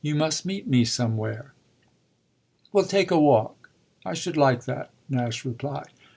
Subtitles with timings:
[0.00, 1.54] You must meet me somewhere."
[2.72, 3.68] "Well take a walk
[4.04, 5.88] I should like that," Nash replied.